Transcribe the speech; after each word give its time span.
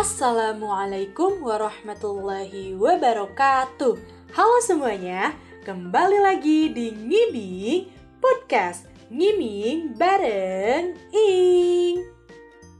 Assalamualaikum 0.00 1.44
warahmatullahi 1.44 2.72
wabarakatuh. 2.72 4.00
Halo 4.32 4.56
semuanya, 4.64 5.36
kembali 5.68 6.24
lagi 6.24 6.72
di 6.72 6.88
Ngibing 6.88 7.92
Podcast 8.16 8.88
Ngiming 9.12 10.00
bareng 10.00 10.96
Ing. 11.12 12.19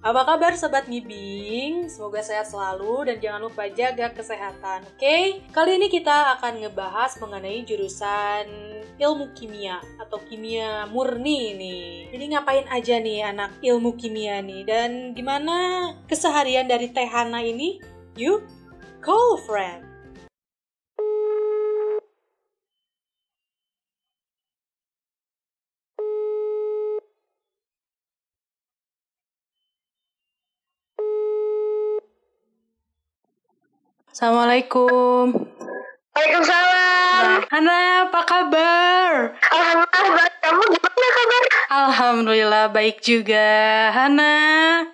Apa 0.01 0.25
kabar 0.25 0.57
sobat 0.57 0.89
ngibing? 0.89 1.85
Semoga 1.93 2.25
sehat 2.25 2.49
selalu 2.49 3.05
dan 3.05 3.17
jangan 3.21 3.45
lupa 3.45 3.69
jaga 3.69 4.09
kesehatan, 4.09 4.89
oke? 4.89 4.97
Okay? 4.97 5.45
Kali 5.53 5.77
ini 5.77 5.93
kita 5.93 6.41
akan 6.41 6.65
ngebahas 6.65 7.21
mengenai 7.21 7.61
jurusan 7.69 8.49
ilmu 8.97 9.37
kimia 9.37 9.77
atau 10.01 10.17
kimia 10.25 10.89
murni 10.89 11.53
nih. 11.53 12.17
Jadi 12.17 12.25
ngapain 12.33 12.65
aja 12.73 12.97
nih 12.97 13.29
anak 13.29 13.61
ilmu 13.61 13.93
kimia 14.01 14.41
nih 14.41 14.65
dan 14.65 15.13
gimana 15.13 15.93
keseharian 16.09 16.65
dari 16.65 16.89
Tehana 16.89 17.45
ini? 17.45 17.77
Yuk, 18.17 18.41
call 19.05 19.37
friend. 19.45 19.90
Assalamualaikum. 34.11 35.47
Waalaikumsalam. 36.19 37.23
Nah, 37.23 37.47
Hana, 37.47 37.79
apa 38.11 38.21
kabar? 38.27 39.39
Alhamdulillah, 39.39 40.27
kamu 40.43 40.63
gimana 40.67 41.09
kabar? 41.15 41.43
Alhamdulillah 41.71 42.65
baik 42.75 42.99
juga. 43.07 43.47
Hana, 43.95 44.35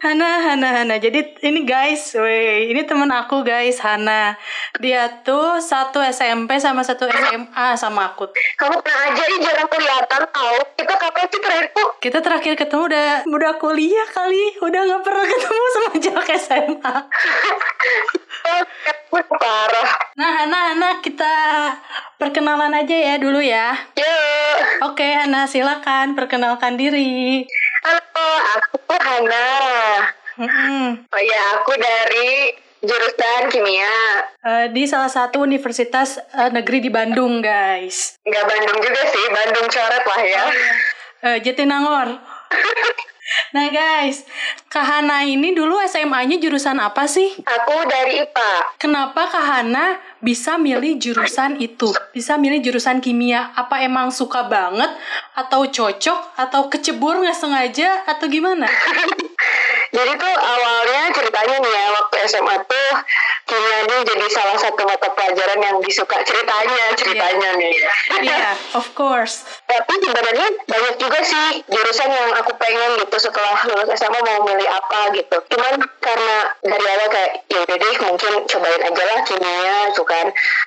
Hana, 0.04 0.30
Hana, 0.44 0.68
Hana. 0.68 0.94
Jadi 1.00 1.32
ini 1.48 1.64
guys, 1.64 2.12
weh, 2.12 2.68
ini 2.68 2.84
teman 2.84 3.08
aku 3.08 3.40
guys, 3.40 3.80
Hana. 3.80 4.36
Dia 4.84 5.08
tuh 5.24 5.64
satu 5.64 6.04
SMP 6.04 6.60
sama 6.60 6.84
satu 6.84 7.08
SMA 7.08 7.72
sama 7.80 8.12
aku. 8.12 8.28
Kamu 8.60 8.84
pernah 8.84 9.16
aja 9.16 9.22
nih 9.32 9.40
jarang 9.40 9.68
kelihatan 9.72 10.22
tau. 10.28 10.56
Kita 10.76 10.92
kapan 10.92 11.24
sih 11.32 11.40
terakhir 11.40 11.66
kok? 11.72 11.88
Kita 12.04 12.18
terakhir 12.20 12.52
ketemu 12.52 12.84
udah 12.92 13.08
udah 13.32 13.52
kuliah 13.56 14.08
kali, 14.12 14.60
udah 14.60 14.80
nggak 14.84 15.02
pernah 15.08 15.24
ketemu 15.24 15.64
semenjak 15.72 16.28
SMA. 16.36 16.94
Oh, 19.36 19.44
parah. 19.44 19.90
Nah, 20.16 20.32
Hana, 20.32 20.58
Hana, 20.72 20.90
kita 21.04 21.28
perkenalan 22.16 22.72
aja 22.72 22.96
ya 22.96 23.14
dulu 23.20 23.36
ya. 23.44 23.76
Yuk. 23.92 24.88
Oke, 24.88 25.04
Hana, 25.04 25.44
silakan 25.44 26.16
perkenalkan 26.16 26.80
diri. 26.80 27.44
Halo, 27.84 28.28
aku 28.56 28.96
Hana. 28.96 29.48
Mm-mm. 30.40 31.04
Oh 31.12 31.20
ya, 31.20 31.42
aku 31.60 31.76
dari 31.76 32.56
jurusan 32.80 33.52
kimia. 33.52 34.24
Eh, 34.40 34.66
di 34.72 34.88
salah 34.88 35.12
satu 35.12 35.44
universitas 35.44 36.16
eh, 36.16 36.48
negeri 36.48 36.80
di 36.80 36.88
Bandung, 36.88 37.44
guys. 37.44 38.16
Nggak 38.24 38.44
Bandung 38.48 38.78
juga 38.80 39.02
sih, 39.04 39.24
Bandung 39.28 39.68
coret 39.68 40.04
lah 40.16 40.22
ya. 40.24 40.44
Eh, 41.28 41.38
Jatinangor. 41.44 42.08
Nah, 43.50 43.66
guys, 43.74 44.22
Kak 44.70 44.86
Hana 44.86 45.26
ini 45.26 45.50
dulu 45.50 45.82
SMA-nya 45.82 46.38
jurusan 46.38 46.78
apa 46.78 47.10
sih? 47.10 47.26
Aku 47.42 47.74
dari 47.90 48.22
IPA. 48.22 48.78
Kenapa 48.78 49.26
Kak 49.26 49.42
Hana 49.42 49.98
bisa 50.22 50.54
milih 50.54 50.94
jurusan 50.98 51.58
itu? 51.58 51.90
Bisa 52.14 52.38
milih 52.38 52.62
jurusan 52.62 53.02
kimia? 53.02 53.50
Apa 53.58 53.82
emang 53.82 54.14
suka 54.14 54.46
banget? 54.46 54.94
Atau 55.34 55.66
cocok? 55.66 56.38
Atau 56.38 56.70
kecebur 56.70 57.18
nggak 57.18 57.34
sengaja? 57.34 58.06
Atau 58.06 58.30
gimana? 58.30 58.70
Jadi 59.94 60.12
tuh 60.18 60.34
awalnya 60.34 61.02
ceritanya 61.14 61.56
nih 61.62 61.72
ya, 61.72 61.84
waktu 61.94 62.16
SMA 62.26 62.56
tuh 62.66 62.88
kimia 63.46 63.78
ini 63.86 63.96
jadi 64.02 64.26
salah 64.32 64.58
satu 64.58 64.82
mata 64.82 65.08
pelajaran 65.14 65.60
yang 65.62 65.76
disuka 65.78 66.18
ceritanya, 66.26 66.84
ceritanya 66.98 67.50
nih. 67.60 67.74
Iya, 68.26 68.58
of 68.74 68.90
course. 68.98 69.46
tapi 69.66 69.98
sebenarnya 69.98 70.48
banyak 70.66 70.94
juga 70.98 71.20
sih 71.22 71.62
jurusan 71.68 72.10
yang 72.10 72.30
aku 72.38 72.54
pengen 72.58 72.96
gitu 73.02 73.16
setelah 73.18 73.54
lulus 73.66 73.92
SMA 73.98 74.20
mau 74.22 74.46
milih 74.46 74.68
apa 74.68 75.14
gitu. 75.14 75.36
Cuman 75.52 75.74
karena 76.00 76.36
dari 76.62 76.86
awal 76.86 77.08
kayak 77.10 77.32
ya 77.50 77.58
udah 77.66 77.76
deh 77.76 77.94
mungkin 78.02 78.32
cobain 78.46 78.82
aja 78.82 79.02
lah 79.04 79.18
kimia 79.26 79.76
gitu 79.92 80.02
kan. 80.06 80.26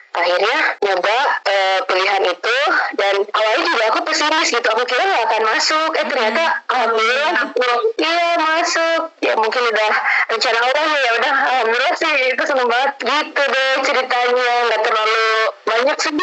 Akhirnya 0.10 0.58
nyoba 0.84 1.18
eh, 1.48 1.80
pilihan 1.86 2.24
itu 2.28 2.58
dan 2.98 3.16
awalnya 3.30 3.64
juga 3.72 3.84
aku 3.94 4.00
pesimis 4.08 4.50
gitu. 4.52 4.68
Aku 4.68 4.84
kira 4.88 5.04
nggak 5.04 5.24
akan 5.32 5.44
masuk. 5.48 5.90
Eh 5.96 6.06
ternyata 6.08 6.44
alhamdulillah 6.68 7.32
gitu. 7.56 7.72
iya 8.04 8.29
masuk. 8.69 9.02
Ya 9.25 9.34
mungkin 9.34 9.62
udah 9.66 9.91
rencana 10.30 10.59
Allah 10.62 10.85
ya 10.94 11.12
udah 11.18 11.34
alhamdulillah 11.34 11.94
sih 11.97 12.13
itu 12.38 12.44
seneng 12.46 12.69
banget. 12.69 12.91
Gitu 13.02 13.41
deh 13.41 13.72
ceritanya 13.81 14.50
nggak 14.69 14.81
terlalu 14.85 15.30
banyak 15.66 15.97
sih. 15.97 16.13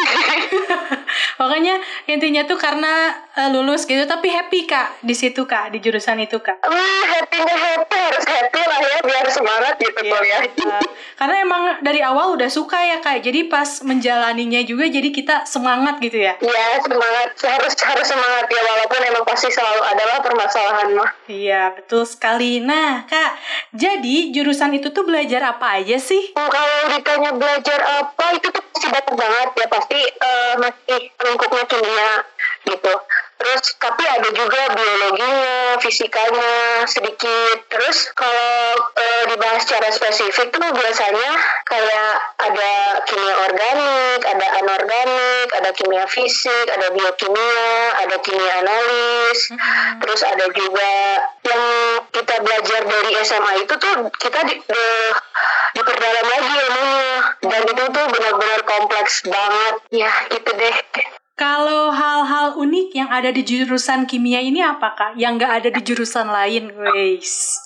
Makanya 1.43 1.75
intinya 2.07 2.41
tuh 2.47 2.55
karena 2.55 3.26
eh, 3.37 3.49
lulus 3.49 3.85
gitu, 3.85 4.01
tapi 4.03 4.27
happy 4.27 4.65
kak 4.65 4.97
di 4.99 5.13
situ 5.13 5.45
kak, 5.45 5.69
di 5.69 5.77
jurusan 5.77 6.17
itu 6.17 6.37
kak. 6.37 6.57
Wah, 6.59 6.73
happy 7.07 7.37
nggak 7.37 7.59
happy 7.59 7.97
harus 8.01 8.25
happy 8.25 8.61
lah 8.61 8.79
ya 8.81 8.97
biar 8.99 9.25
semangat 9.29 9.73
gitu 9.77 9.99
Iya, 9.99 10.17
ya. 10.17 10.79
karena 11.15 11.35
emang 11.39 11.63
dari 11.79 12.01
awal 12.01 12.33
udah 12.33 12.49
suka 12.49 12.77
ya 12.79 12.97
kak, 12.97 13.21
jadi 13.21 13.45
pas 13.45 13.81
menjalaninya 13.81 14.61
juga 14.61 14.89
jadi 14.89 15.09
kita 15.09 15.45
semangat 15.45 16.01
gitu 16.01 16.17
ya. 16.17 16.33
Iya 16.37 16.81
semangat 16.81 17.29
harus 17.37 17.73
harus 17.77 18.07
semangat 18.07 18.45
ya 18.47 18.61
walaupun 18.63 19.01
emang 19.03 19.23
pasti 19.23 19.49
selalu 19.49 19.81
adalah 19.85 20.17
permasalahan 20.19 20.87
mah. 20.93 21.09
Iya 21.27 21.61
betul 21.73 22.03
sekali. 22.03 22.57
Nah 22.59 23.05
kak, 23.05 23.37
jadi 23.71 24.33
jurusan 24.33 24.73
itu 24.73 24.89
tuh 24.89 25.05
belajar 25.05 25.53
apa 25.53 25.77
aja 25.77 26.01
sih? 26.01 26.33
Hmm, 26.33 26.49
Kalau 26.49 26.89
ditanya 26.89 27.31
belajar 27.33 27.79
apa 28.01 28.25
itu 28.33 28.47
tuh 28.49 28.63
pasti 28.67 28.87
banyak 28.89 29.13
banget 29.13 29.49
ya 29.53 29.67
pasti 29.67 29.99
eh, 30.01 30.53
masih 30.57 30.99
lingkupnya 31.21 31.63
kimia 31.65 32.11
gitu. 32.65 32.93
Terus 33.37 33.61
tapi 33.77 34.03
ada 34.03 34.29
juga 34.33 34.61
biologinya, 34.73 35.77
fisikanya 35.77 36.83
sedikit. 36.89 37.57
Terus 37.69 38.09
kalau 38.17 38.73
eh, 38.97 39.23
dibahas 39.29 39.61
secara 39.63 39.89
spesifik 39.93 40.49
tuh 40.49 40.69
biasanya 40.73 41.31
kayak 41.69 42.11
ada 42.41 42.71
kimia 43.05 43.35
organik, 43.45 44.19
ada 44.25 44.47
anorganik, 44.61 45.47
ada 45.53 45.69
kimia 45.77 46.05
fisik, 46.09 46.65
ada 46.73 46.89
biokimia, 46.91 47.69
ada 48.05 48.15
kimia 48.25 48.53
analis. 48.65 49.39
Terus 50.01 50.21
ada 50.25 50.45
juga 50.51 50.91
yang 51.45 51.63
kita 52.11 52.35
belajar 52.43 52.81
dari 52.83 53.11
SMA 53.23 53.53
itu 53.63 53.73
tuh 53.77 53.95
kita 54.17 54.39
di, 54.49 54.55
di- 54.59 55.13
diperdalam 55.77 56.25
lagi 56.25 56.53
ilmunya 56.57 57.11
dan 57.45 57.61
itu 57.69 57.83
tuh 57.93 58.05
benar-benar 58.09 58.61
kompleks 58.65 59.21
banget 59.29 59.75
ya 59.93 60.11
gitu 60.33 60.49
deh 60.57 60.75
Kalau 61.37 61.93
hal-hal 61.93 62.57
unik 62.57 62.97
yang 62.97 63.13
ada 63.13 63.29
di 63.29 63.45
jurusan 63.45 64.09
kimia 64.09 64.41
ini 64.41 64.57
apa 64.57 64.97
kak? 64.97 65.11
Yang 65.21 65.31
nggak 65.37 65.53
ada 65.53 65.69
di 65.69 65.81
jurusan 65.85 66.27
lain, 66.33 66.73
guys. 66.73 67.61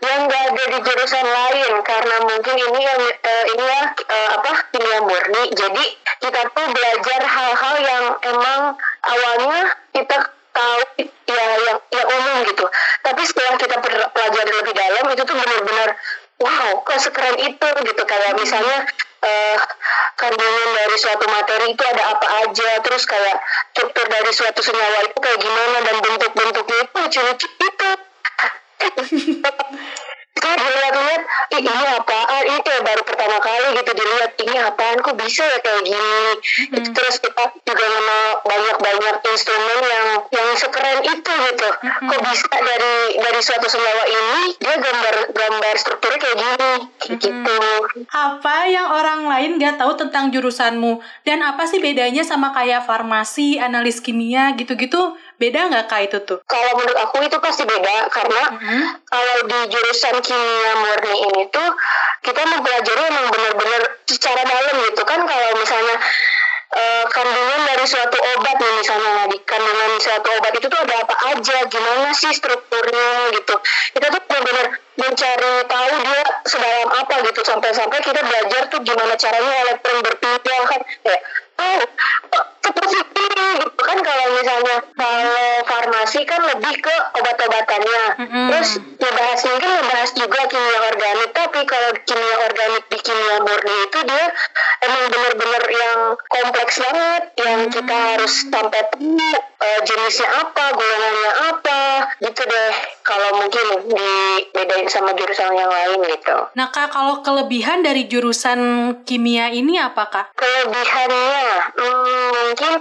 yang 0.00 0.24
nggak 0.24 0.42
ada 0.48 0.64
di 0.72 0.78
jurusan 0.80 1.26
lain 1.28 1.72
karena 1.84 2.16
mungkin 2.24 2.56
ini 2.56 2.80
yang 2.80 3.00
eh, 3.04 3.44
ini 3.52 3.64
ya 3.68 3.82
eh, 3.92 4.28
apa 4.40 4.50
kimia 4.72 5.04
murni 5.04 5.52
jadi 5.52 5.84
kita 6.24 6.40
tuh 6.56 6.66
belajar 6.72 7.20
hal-hal 7.20 7.76
yang 7.84 8.04
emang 8.24 8.60
awalnya 9.04 9.60
kita 9.92 10.16
tahu 10.56 10.80
ya 11.28 11.44
yang 11.68 11.78
yang 11.92 12.08
umum 12.08 12.36
gitu 12.48 12.64
tapi 13.04 13.22
setelah 13.28 13.60
kita 13.60 13.76
pelajari 13.84 14.52
lebih 14.64 14.74
dalam 14.74 15.04
itu 15.12 15.22
tuh 15.22 15.36
benar-benar 15.36 15.88
wow 16.40 16.72
kok 16.88 16.98
sekeren 16.98 17.36
itu 17.36 17.68
gitu 17.84 18.02
kayak 18.08 18.32
misalnya 18.40 18.88
eh, 19.22 19.56
kandungan 20.18 20.68
dari 20.74 20.96
suatu 20.98 21.24
materi 21.30 21.66
itu 21.72 21.82
ada 21.82 22.02
apa 22.14 22.26
aja 22.46 22.70
terus 22.82 23.02
kayak 23.06 23.36
struktur 23.74 24.06
dari 24.10 24.30
suatu 24.34 24.60
senyawa 24.62 24.98
itu 25.06 25.18
kayak 25.18 25.38
gimana 25.40 25.78
dan 25.82 25.96
bentuk-bentuknya 26.02 26.78
itu 26.86 26.96
lucu-lucu 26.98 27.48
itu 27.70 27.90
Kayak 30.32 30.58
dilihat-lihat, 30.58 31.22
ih 31.54 31.62
ini 31.62 31.86
apaan? 31.92 32.42
Ini 32.50 32.60
kayak 32.66 32.82
baru 32.82 33.01
pertama 33.22 33.38
kali 33.38 33.78
gitu 33.78 33.92
dilihat, 33.94 34.32
ini 34.34 34.56
apaan? 34.58 34.98
Kok 34.98 35.14
bisa 35.14 35.46
ya 35.46 35.58
kayak 35.62 35.82
gini? 35.86 36.22
Itu 36.74 36.90
Terus 36.90 37.22
kita 37.22 37.44
juga 37.54 37.86
mengenal 37.86 38.26
banyak-banyak 38.42 39.16
instrumen 39.30 39.78
yang 39.86 40.06
yang 40.34 40.48
sekeren 40.58 40.98
itu 41.06 41.30
gitu. 41.30 41.68
Kok 42.02 42.20
bisa 42.26 42.50
dari 42.50 42.94
dari 43.14 43.40
suatu 43.40 43.66
senyawa 43.70 44.04
ini 44.10 44.40
dia 44.58 44.74
gambar 44.74 45.14
gambar 45.30 45.74
strukturnya 45.78 46.18
kayak 46.18 46.36
gini, 46.36 46.72
kayak 46.98 47.18
gitu. 47.22 47.58
Apa 48.10 48.56
yang 48.66 48.90
orang 48.90 49.30
lain 49.30 49.50
nggak 49.62 49.78
tahu 49.78 49.94
tentang 49.94 50.34
jurusanmu? 50.34 50.98
Dan 51.22 51.46
apa 51.46 51.62
sih 51.70 51.78
bedanya 51.78 52.26
sama 52.26 52.50
kayak 52.50 52.82
farmasi, 52.82 53.62
analis 53.62 54.02
kimia 54.02 54.50
gitu-gitu? 54.58 55.14
Beda 55.38 55.70
nggak 55.70 55.86
kak 55.86 56.00
itu 56.10 56.18
tuh? 56.26 56.38
Kalau 56.42 56.74
menurut 56.74 56.98
aku 56.98 57.22
itu 57.22 57.38
pasti 57.38 57.62
beda 57.62 58.10
karena 58.10 58.42
Mhm. 58.50 58.82
kalau 59.06 59.36
di 59.46 59.58
jurusan 59.70 60.18
kimia 60.18 60.72
murni 60.78 61.14
ini 61.30 61.42
tuh 61.50 61.70
kita 62.22 62.42
mempelajari 62.46 63.06
emang 63.12 63.28
benar-benar 63.28 63.82
secara 64.08 64.40
dalam 64.48 64.74
gitu 64.88 65.02
kan 65.04 65.20
kalau 65.28 65.48
misalnya 65.60 65.96
uh, 66.72 67.04
kandungan 67.12 67.60
dari 67.68 67.84
suatu 67.84 68.16
obat 68.16 68.56
nih 68.56 68.72
misalnya 68.80 69.28
di 69.28 69.38
kandungan 69.44 69.90
suatu 70.00 70.28
obat 70.40 70.52
itu 70.56 70.66
tuh 70.66 70.80
ada 70.80 70.94
apa 71.04 71.14
aja 71.36 71.56
gimana 71.68 72.08
sih 72.16 72.32
strukturnya 72.32 73.36
gitu. 73.36 73.54
Kita 73.92 74.06
tuh 74.08 74.20
benar-benar 74.24 74.66
mencari 74.92 75.52
tahu 75.68 75.92
dia 76.04 76.22
sedalam 76.44 76.88
apa 76.92 77.14
gitu 77.24 77.40
sampai-sampai 77.44 77.98
kita 78.04 78.20
belajar 78.20 78.62
tuh 78.68 78.80
gimana 78.84 79.14
caranya 79.16 79.54
elektron 79.68 79.98
berpindah 80.04 80.60
kan 80.68 80.80
kayak 81.04 81.22
oh 81.60 81.80
seperti 82.62 82.96
ini? 82.96 83.46
Gitu 83.60 83.80
kan 83.82 83.98
kalau 84.00 84.26
misalnya 84.36 84.76
kalau 84.96 85.48
farmasi 85.68 86.20
kan 86.24 86.40
lebih 86.44 86.74
ke 86.80 86.96
obat-obatannya. 87.20 88.04
Mm-hmm. 88.12 88.46
terus 88.52 88.70
ngebahas 89.00 89.40
mungkin 89.48 89.70
ngebahas 89.80 90.10
juga 90.14 90.40
kimia 90.48 90.78
organik 90.92 91.30
tapi 91.32 91.60
kalau 91.64 91.90
kimia 92.04 92.36
organik 92.44 92.81
murni 93.42 93.74
itu 93.90 93.98
dia 94.06 94.26
emang 94.82 95.04
bener-bener 95.10 95.64
yang 95.70 95.98
kompleks 96.26 96.78
banget 96.78 97.22
yang 97.38 97.58
mm-hmm. 97.66 97.74
kita 97.74 97.96
harus 98.16 98.34
sampai 98.46 98.82
tahu 98.90 99.18
uh, 99.62 99.80
jenisnya 99.86 100.28
apa 100.42 100.64
golongannya 100.74 101.32
apa 101.54 101.80
gitu 102.22 102.42
deh 102.42 102.74
kalau 103.02 103.30
mungkin 103.38 103.64
dibedain 103.86 104.88
sama 104.90 105.14
jurusan 105.14 105.54
yang 105.54 105.70
lain 105.70 106.00
gitu. 106.10 106.36
Nah 106.58 106.68
kak 106.70 106.90
kalau 106.94 107.22
kelebihan 107.22 107.82
dari 107.82 108.06
jurusan 108.10 108.60
kimia 109.06 109.50
ini 109.54 109.78
apa 109.78 110.08
kak? 110.10 110.26
Kelebihannya 110.34 111.46
hmm, 111.78 112.30
mungkin 112.50 112.72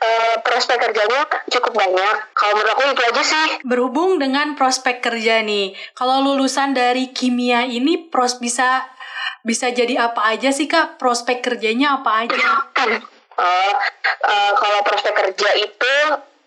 uh, 0.00 0.34
prospek 0.44 0.78
kerjanya 0.80 1.28
cukup 1.48 1.72
banyak. 1.76 2.16
Kalau 2.32 2.52
menurut 2.56 2.72
aku 2.76 2.82
itu 2.92 3.02
aja 3.04 3.22
sih. 3.22 3.48
Berhubung 3.64 4.16
dengan 4.20 4.56
prospek 4.56 5.04
kerja 5.04 5.44
nih, 5.44 5.76
kalau 5.96 6.24
lulusan 6.24 6.72
dari 6.72 7.12
kimia 7.12 7.68
ini 7.68 8.08
pros 8.08 8.40
bisa 8.40 8.84
bisa 9.42 9.72
jadi 9.72 10.10
apa 10.10 10.20
aja 10.30 10.52
sih 10.52 10.68
kak? 10.68 11.00
Prospek 11.00 11.40
kerjanya 11.40 12.00
apa 12.00 12.26
aja? 12.26 12.36
uh, 13.40 13.72
uh, 14.26 14.50
kalau 14.56 14.80
prospek 14.84 15.14
kerja 15.16 15.50
itu 15.56 15.94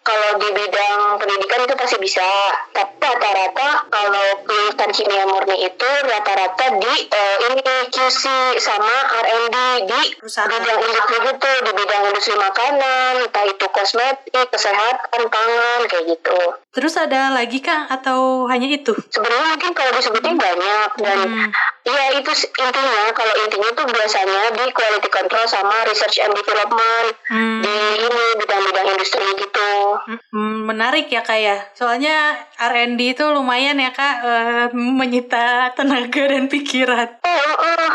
kalau 0.04 0.36
di 0.36 0.50
bidang 0.52 1.16
pendidikan 1.16 1.64
itu 1.64 1.76
pasti 1.80 1.98
bisa 2.04 2.28
tapi 2.76 3.00
rata-rata 3.00 3.88
kalau 3.88 4.28
lulusan 4.44 4.92
kimia 4.92 5.24
murni 5.24 5.64
itu 5.64 5.90
rata-rata 6.04 6.66
di 6.76 6.94
uh, 7.08 7.38
ini 7.48 7.64
QC 7.88 8.24
sama 8.60 8.96
R&D 9.24 9.58
di 9.88 10.02
Perusahaan. 10.20 10.52
bidang 10.52 10.80
industri 10.84 11.18
gitu 11.24 11.52
di 11.64 11.72
bidang 11.72 12.04
industri 12.12 12.36
makanan 12.36 13.14
entah 13.24 13.46
itu 13.48 13.66
kosmetik 13.72 14.48
kesehatan 14.52 15.22
pangan 15.32 15.80
kayak 15.88 16.06
gitu 16.20 16.40
terus 16.74 16.98
ada 16.98 17.30
lagi 17.32 17.62
kah 17.62 17.86
atau 17.88 18.50
hanya 18.50 18.68
itu 18.68 18.98
sebenarnya 19.14 19.48
mungkin 19.54 19.72
kalau 19.78 19.92
disebutnya 19.94 20.34
banyak 20.34 20.90
dan 21.00 21.20
hmm. 21.30 21.50
ya 21.86 22.04
itu 22.18 22.32
intinya 22.58 23.04
kalau 23.14 23.34
intinya 23.46 23.70
tuh 23.78 23.86
biasanya 23.88 24.42
di 24.58 24.66
quality 24.74 25.10
control 25.14 25.46
sama 25.46 25.86
research 25.86 26.18
and 26.20 26.34
development 26.34 27.08
hmm. 27.30 27.62
di 27.62 27.76
ini 28.02 28.26
bidang-bidang 28.42 28.88
industri 28.98 29.26
gitu 29.38 29.94
Hmm, 30.34 30.66
menarik 30.66 31.08
ya 31.10 31.22
kak 31.22 31.40
ya. 31.40 31.58
Soalnya 31.78 32.36
R&D 32.58 33.18
itu 33.18 33.26
lumayan 33.30 33.78
ya 33.78 33.94
kak 33.94 34.16
uh, 34.24 34.68
menyita 34.74 35.72
tenaga 35.78 36.24
dan 36.34 36.50
pikiran. 36.50 37.10
Oh, 37.22 37.54
oh. 37.54 37.92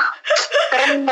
Keren 0.68 1.08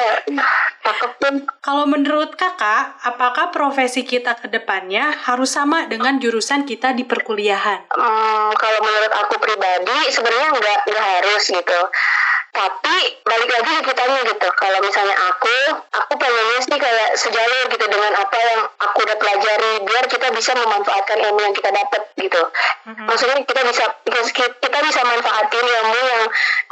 Kalau 1.64 1.84
menurut 1.88 2.38
kakak, 2.38 3.02
apakah 3.02 3.50
profesi 3.50 4.06
kita 4.06 4.38
ke 4.38 4.46
depannya 4.46 5.10
harus 5.26 5.50
sama 5.50 5.90
dengan 5.90 6.22
jurusan 6.22 6.62
kita 6.62 6.94
di 6.94 7.02
perkuliahan? 7.02 7.55
Hmm, 7.56 8.50
kalau 8.54 8.80
menurut 8.84 9.12
aku 9.24 9.34
pribadi 9.40 9.98
sebenarnya 10.12 10.48
nggak 10.56 10.78
nggak 10.92 11.06
harus 11.18 11.42
gitu 11.48 11.80
tapi 12.56 12.96
balik 13.28 13.50
lagi 13.52 13.70
ke 13.76 13.82
kitanya 13.92 14.20
gitu. 14.24 14.48
Kalau 14.56 14.78
misalnya 14.80 15.16
aku 15.28 15.56
aku 15.92 16.12
pengennya 16.16 16.58
sih 16.64 16.78
kayak 16.80 17.10
sejalur 17.20 17.64
gitu 17.68 17.84
dengan 17.84 18.12
apa 18.16 18.36
yang 18.40 18.60
aku 18.80 18.98
udah 19.04 19.16
pelajari 19.20 19.72
biar 19.84 20.04
kita 20.08 20.32
bisa 20.32 20.56
memanfaatkan 20.56 21.20
ilmu 21.20 21.40
yang 21.44 21.52
kita 21.52 21.68
dapat 21.68 22.02
gitu. 22.16 22.42
Mm-hmm. 22.86 23.06
maksudnya 23.12 23.36
kita 23.44 23.60
bisa 23.66 23.84
kita 24.62 24.78
bisa 24.78 25.00
manfaatin 25.04 25.66
ilmu 25.66 26.00
yang 26.00 26.22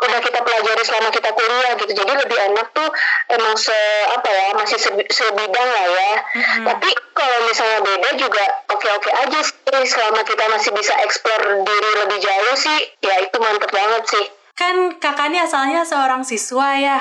udah 0.09 0.21
kita 0.25 0.39
pelajari 0.41 0.83
selama 0.89 1.09
kita 1.13 1.31
kuliah 1.37 1.73
gitu. 1.77 1.93
Jadi 1.93 2.13
lebih 2.17 2.39
enak 2.49 2.67
tuh 2.73 2.89
emang 3.37 3.55
se 3.61 3.77
apa 4.09 4.29
ya 4.33 4.47
masih 4.57 4.79
se, 4.81 4.91
sebidang 5.13 5.69
lah 5.69 5.87
ya. 5.93 6.11
Mm-hmm. 6.17 6.65
tapi 6.73 6.91
kalau 7.13 7.39
misalnya 7.45 7.79
beda 7.85 8.11
juga 8.17 8.45
oke-oke 8.73 9.11
aja 9.13 9.41
sih. 9.45 9.53
Selama 9.85 10.23
kita 10.23 10.45
masih 10.55 10.71
bisa 10.71 10.95
eksplor 11.03 11.67
diri 11.67 11.91
lebih 12.07 12.19
jauh 12.23 12.57
sih 12.57 12.79
ya 13.03 13.21
itu 13.27 13.37
mantep 13.43 13.69
banget 13.75 14.07
sih 14.07 14.25
kan 14.55 15.03
kakak 15.03 15.35
ini 15.35 15.43
asalnya 15.43 15.83
seorang 15.83 16.23
siswa 16.23 16.79
ya. 16.79 16.99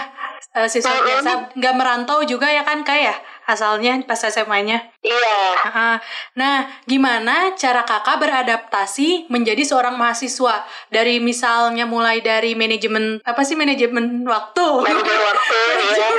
Uh, 0.53 0.69
siswa 0.69 0.93
biasa. 1.01 1.53
Nggak 1.57 1.75
merantau 1.77 2.25
juga 2.25 2.49
ya 2.49 2.65
kan 2.65 2.81
kak 2.81 2.97
ya? 2.97 3.15
Asalnya 3.43 3.99
pas 4.07 4.23
SMA-nya 4.23 4.79
iya. 5.03 5.41
Uh, 5.67 5.97
nah 6.39 6.63
gimana 6.87 7.51
cara 7.59 7.83
kakak 7.83 8.21
beradaptasi 8.21 9.29
menjadi 9.29 9.61
seorang 9.61 9.97
mahasiswa? 9.97 10.65
Dari 10.89 11.21
misalnya 11.21 11.85
mulai 11.85 12.25
dari 12.25 12.57
manajemen 12.57 13.21
apa 13.21 13.41
sih 13.45 13.53
manajemen 13.53 14.25
waktu? 14.25 14.67
Manajemen 14.81 15.21
waktu 15.21 15.59
ya 16.01 16.09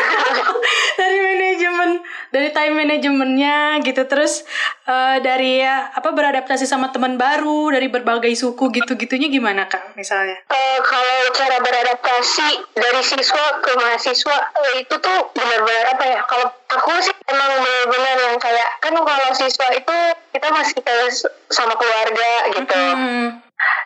dari 0.99 1.19
manajemen 1.21 1.91
dari 2.35 2.51
time 2.51 2.75
manajemennya 2.83 3.79
gitu 3.87 4.03
terus 4.11 4.43
uh, 4.91 5.23
dari 5.23 5.63
ya, 5.63 5.95
apa 5.95 6.11
beradaptasi 6.11 6.67
sama 6.67 6.91
teman 6.91 7.15
baru 7.15 7.71
dari 7.71 7.87
berbagai 7.87 8.35
suku 8.35 8.75
gitu-gitunya 8.75 9.31
gimana 9.31 9.71
kak 9.71 9.95
misalnya? 9.95 10.35
Uh, 10.51 10.79
kalau 10.83 11.19
cara 11.31 11.63
beradaptasi 11.63 12.49
dari 12.75 13.03
siswa 13.07 13.63
ke 13.63 13.71
mahasiswa 13.79 14.37
uh, 14.51 14.73
itu 14.83 14.95
tuh 14.99 15.19
benar-benar 15.39 15.95
apa 15.95 16.05
ya? 16.11 16.19
Kalau 16.27 16.51
aku 16.51 16.91
sih 16.99 17.15
emang 17.31 17.51
benar-benar 17.63 18.17
yang 18.31 18.37
kayak 18.43 18.69
kan 18.83 18.95
kalau 18.99 19.29
siswa 19.39 19.69
itu 19.71 19.97
kita 20.35 20.49
masih 20.51 20.79
kayak 20.83 21.11
sama 21.55 21.75
keluarga 21.79 22.31
gitu. 22.51 22.75
Hmm. 22.75 23.29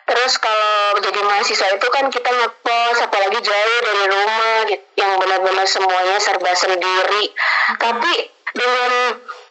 Terus 0.09 0.41
kalau 0.41 0.97
jadi 0.99 1.21
mahasiswa 1.21 1.67
itu 1.69 1.87
kan 1.93 2.09
kita 2.09 2.29
ngekos 2.33 2.97
apalagi 3.05 3.39
jauh 3.45 3.79
dari 3.85 4.03
rumah 4.09 4.57
gitu 4.65 4.83
yang 4.97 5.21
benar-benar 5.21 5.67
semuanya 5.69 6.17
serba 6.17 6.51
sendiri. 6.57 7.29
Hmm. 7.29 7.77
Tapi 7.77 8.38
dengan 8.53 8.91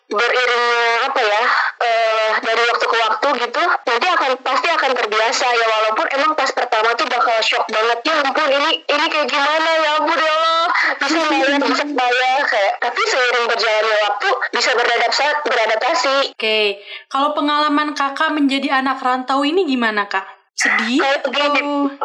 beriringnya 0.09 1.05
apa 1.05 1.21
ya 1.21 1.45
uh, 1.85 2.31
dari 2.41 2.63
waktu 2.65 2.85
ke 2.89 2.97
waktu 2.97 3.29
gitu 3.45 3.61
nanti 3.61 4.07
akan 4.09 4.31
pasti 4.41 4.69
akan 4.73 4.91
terbiasa 4.97 5.47
ya 5.53 5.67
walaupun 5.69 6.07
emang 6.17 6.33
pas 6.33 6.49
pertama 6.49 6.97
tuh 6.97 7.05
bakal 7.13 7.37
shock 7.45 7.69
banget. 7.69 7.99
Ya 8.09 8.25
ampun 8.25 8.49
ini 8.49 8.71
ini 8.89 9.05
kayak 9.13 9.29
gimana? 9.29 9.71
Ya 9.85 9.91
ampun 10.01 10.17
ya 10.17 10.33
Allah. 10.33 10.69
Bisa 11.05 11.21
bayar 11.29 11.61
bisa 11.61 11.85
bayar 11.93 12.39
kayak 12.49 12.75
tapi 12.81 13.01
seiring 13.05 13.47
berjalannya 13.49 13.97
waktu 14.09 14.29
bisa 14.57 14.71
beradaptasi 14.73 15.25
beradaptasi. 15.45 16.17
Oke. 16.33 16.37
Okay. 16.39 16.67
kalau 17.13 17.37
pengalaman 17.37 17.93
kakak 17.93 18.33
menjadi 18.33 18.81
anak 18.81 19.03
rantau 19.05 19.45
ini 19.45 19.69
gimana 19.69 20.09
kak 20.09 20.38
sedih 20.59 20.99
atau 20.99 21.31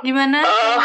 gimana? 0.05 0.45
Uh, 0.45 0.81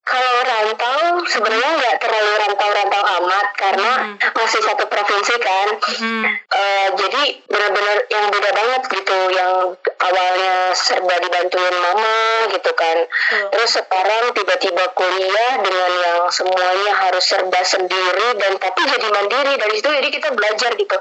kalau 0.00 0.34
rantau 0.48 1.20
sebenarnya 1.28 1.70
nggak 1.76 1.96
terlalu 2.00 2.32
rantau-rantau 2.40 3.02
amat 3.20 3.46
karena 3.52 3.90
hmm. 4.00 4.32
masih 4.32 4.60
satu 4.64 4.88
provinsi 4.88 5.34
kan. 5.36 5.68
Hmm. 5.76 6.24
Uh, 6.48 6.88
jadi 6.96 7.22
benar-benar 7.52 7.96
yang 8.08 8.26
beda 8.32 8.50
banget 8.56 8.82
gitu. 8.96 9.18
Yang 9.28 9.52
awalnya 10.00 10.56
serba 10.72 11.14
dibantuin 11.20 11.76
mama 11.84 12.48
gitu 12.48 12.72
kan. 12.72 12.98
Hmm. 13.04 13.48
Terus 13.52 13.70
sekarang 13.76 14.24
tiba-tiba 14.32 14.84
kuliah 14.96 15.52
dengan 15.60 15.92
yang 16.00 16.20
semuanya 16.32 16.92
harus 16.96 17.28
serba 17.28 17.60
sendiri 17.60 18.40
dan 18.40 18.56
tapi 18.56 18.88
jadi 18.88 19.06
mandiri 19.12 19.60
dari 19.60 19.74
situ 19.76 19.88
jadi 19.92 20.08
kita 20.08 20.32
belajar 20.32 20.72
gitu. 20.80 20.96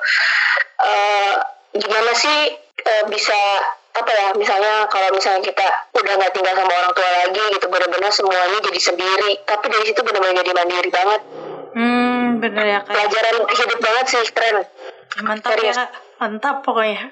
Uh, 0.76 1.40
gimana 1.72 2.12
sih 2.12 2.60
uh, 2.84 3.04
bisa 3.08 3.40
apa 3.92 4.12
ya 4.12 4.28
misalnya 4.40 4.88
kalau 4.88 5.12
misalnya 5.12 5.44
kita 5.44 5.68
udah 5.92 6.14
nggak 6.16 6.32
tinggal 6.32 6.54
sama 6.56 6.72
orang 6.72 6.94
tua 6.96 7.10
lagi 7.28 7.44
gitu 7.60 7.66
benar-benar 7.68 8.12
semuanya 8.12 8.58
jadi 8.64 8.80
sendiri. 8.80 9.32
Tapi 9.44 9.66
dari 9.68 9.86
situ 9.92 10.00
benar-benar 10.02 10.36
jadi 10.40 10.52
mandiri 10.56 10.90
banget. 10.90 11.22
Hmm 11.72 12.28
benar 12.40 12.66
ya 12.66 12.80
kak. 12.84 12.94
Pelajaran 12.96 13.36
hidup 13.52 13.80
banget 13.80 14.06
sih 14.08 14.24
keren. 14.32 14.58
Mantap 15.22 15.52
Serius. 15.56 15.76
ya 15.76 15.86
kak. 15.86 15.90
Mantap 16.20 16.56
pokoknya. 16.64 17.04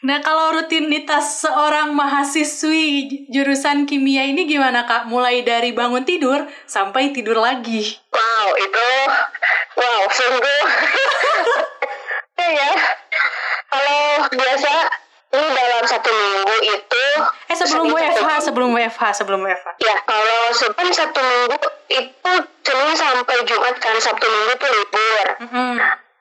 Nah, 0.00 0.16
kalau 0.24 0.56
rutinitas 0.56 1.44
seorang 1.44 1.92
mahasiswi 1.92 3.04
jurusan 3.28 3.84
kimia 3.84 4.24
ini 4.24 4.48
gimana, 4.48 4.88
Kak? 4.88 5.04
Mulai 5.12 5.44
dari 5.44 5.76
bangun 5.76 6.08
tidur 6.08 6.48
sampai 6.64 7.12
tidur 7.12 7.36
lagi. 7.36 8.00
Wow, 8.08 8.48
itu 8.56 8.88
wow, 9.76 10.02
sungguh 10.08 10.62
ya 12.48 12.72
kalau 13.70 14.02
biasa 14.32 14.72
ini 15.30 15.46
dalam 15.54 15.84
satu 15.86 16.10
minggu 16.10 16.56
itu 16.66 17.04
eh 17.46 17.56
sebelum 17.56 17.86
WFH 17.94 18.30
sebelum 18.50 18.70
WFH 18.74 19.02
sebelum 19.22 19.40
WFH 19.46 19.68
ya 19.78 19.96
kalau 20.02 20.42
sebelum 20.50 20.90
satu 20.90 21.20
minggu 21.22 21.58
itu 21.90 22.32
Senin 22.70 22.94
sampai 22.94 23.42
Jumat 23.50 23.82
kan 23.82 23.98
Sabtu 23.98 24.30
Minggu 24.30 24.54
tuh 24.62 24.70
libur. 24.70 25.26
Mm 25.42 25.48
-hmm. 25.50 25.72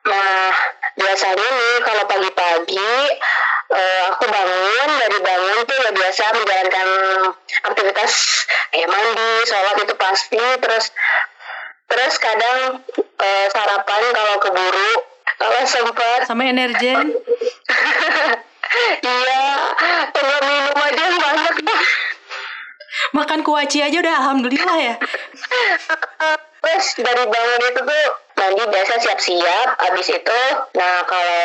nah 0.10 0.50
biasanya 0.98 1.48
nih 1.54 1.76
kalau 1.86 2.04
pagi-pagi 2.10 2.94
uh, 3.70 4.02
aku 4.10 4.26
bangun 4.26 4.90
dari 4.98 5.20
bangun 5.22 5.58
tuh 5.70 5.78
ya 5.78 5.92
biasa 5.94 6.24
menjalankan 6.34 6.88
aktivitas 7.70 8.12
kayak 8.74 8.90
mandi 8.90 9.30
sholat 9.46 9.78
itu 9.78 9.94
pasti 9.94 10.42
terus 10.58 10.86
terus 11.90 12.14
kadang 12.18 12.82
eh, 12.98 13.46
sarapan 13.54 14.02
kalau 14.14 14.36
keburu 14.42 14.92
kalau 15.39 15.62
sempat 15.63 16.27
Sama 16.27 16.43
energen. 16.46 17.15
iya 19.01 19.46
kalau 20.13 20.38
minum 20.46 20.77
aja 20.77 21.03
banyak 21.15 21.55
Makan 23.15 23.39
kuaci 23.41 23.79
aja 23.81 23.98
udah 23.98 24.15
alhamdulillah 24.22 24.77
ya. 24.77 24.96
terus 26.60 26.88
dari 27.00 27.24
bangun 27.25 27.62
itu 27.72 27.81
tuh 27.81 28.05
mandi 28.39 28.63
biasa 28.72 28.93
siap-siap 29.03 29.69
abis 29.91 30.08
itu 30.15 30.41
nah 30.79 31.03
kalau 31.03 31.43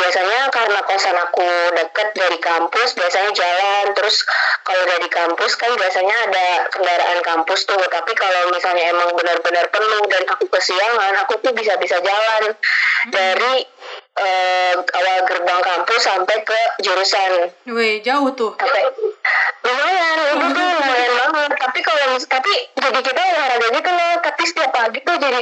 biasanya 0.00 0.48
karena 0.48 0.80
kosan 0.88 1.16
aku 1.18 1.50
deket 1.76 2.08
dari 2.16 2.38
kampus 2.40 2.96
biasanya 2.96 3.30
jalan. 3.36 3.84
Terus 3.92 4.24
kalau 4.64 4.84
dari 4.88 5.08
kampus 5.12 5.52
kan 5.60 5.70
biasanya 5.76 6.16
ada 6.30 6.46
kendaraan 6.72 7.20
kampus 7.20 7.68
tuh. 7.68 7.78
Tapi 7.78 8.12
kalau 8.16 8.48
misalnya 8.54 8.90
emang 8.90 9.12
benar-benar 9.12 9.68
penuh 9.68 10.02
dan 10.08 10.22
aku 10.30 10.48
kesiangan 10.48 11.14
aku 11.26 11.36
tuh 11.44 11.52
bisa-bisa 11.52 12.00
jalan. 12.00 12.56
Dari 13.12 13.54
eh, 14.18 14.74
awal 14.74 15.18
gerbang 15.28 15.60
kampus 15.62 16.00
sampai 16.02 16.36
ke 16.42 16.60
jurusan. 16.82 17.54
Wih, 17.70 18.02
jauh 18.02 18.30
tuh. 18.34 18.52
sampai 18.58 18.82
lumayan 19.60 20.16
itu 20.34 20.46
tuh 20.56 20.66
lumayan 20.66 21.12
banget. 21.20 21.50
tapi 21.60 21.78
kalau 21.84 22.06
tapi 22.18 22.52
jadi 22.74 23.00
kita 23.04 23.20
olahraga 23.20 23.68
gitu 23.70 23.90
loh. 23.90 24.12
Tapi 24.20 24.42
setiap 24.42 24.70
pagi 24.74 24.98
tuh 25.04 25.16
jadi 25.20 25.40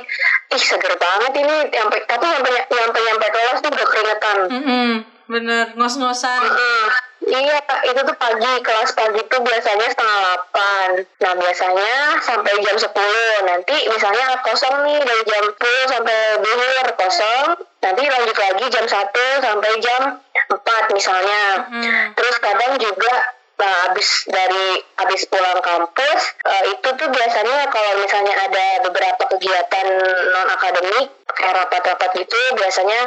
ih 0.52 0.62
seger 0.62 0.94
banget 1.00 1.32
ini. 1.40 1.56
Sampai 1.72 1.98
tapi 2.04 2.24
nyampe 2.28 2.50
nyampe 2.68 2.98
nyampe 3.00 3.26
kelas 3.32 3.58
tuh 3.64 3.70
udah 3.72 3.86
keringetan. 3.88 4.38
Mm-mm, 4.52 4.90
bener, 5.30 5.66
ngos-ngosan. 5.78 6.42
Mm, 6.44 6.86
iya 7.26 7.58
itu 7.90 8.00
tuh 8.06 8.16
pagi 8.16 8.52
kelas 8.62 8.90
pagi 8.94 9.20
tuh 9.26 9.40
biasanya 9.42 9.86
setengah 9.90 10.18
delapan. 10.22 10.88
Nah 11.18 11.32
biasanya 11.34 11.92
sampai 12.22 12.52
jam 12.62 12.76
10 12.78 13.48
nanti 13.48 13.76
misalnya 13.90 14.38
kosong 14.46 14.76
nih 14.86 14.98
dari 15.02 15.22
jam 15.26 15.42
10 15.42 15.92
sampai 15.92 16.18
duhur 16.42 16.86
kosong 16.94 17.46
nanti 17.82 18.02
lanjut 18.06 18.36
lagi 18.38 18.64
jam 18.70 18.86
1 18.86 19.44
sampai 19.44 19.70
jam 19.82 20.02
4 20.46 20.96
misalnya. 20.96 21.42
Mm. 21.68 22.06
Terus 22.14 22.36
kadang 22.38 22.72
juga 22.78 23.14
nah 23.58 23.90
habis 23.90 24.22
dari 24.30 24.78
habis 25.02 25.26
pulang 25.26 25.58
kampus 25.58 26.20
eh, 26.46 26.64
itu 26.78 26.88
tuh 26.94 27.08
biasanya 27.10 27.66
kalau 27.66 27.92
misalnya 27.98 28.34
ada 28.38 28.66
beberapa 28.86 29.22
kegiatan 29.34 29.86
non 30.30 30.46
akademik 30.54 31.10
kayak 31.34 31.66
rapat-rapat 31.66 32.22
gitu 32.22 32.38
biasanya 32.54 33.02